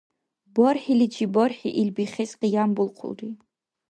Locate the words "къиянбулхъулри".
2.39-3.29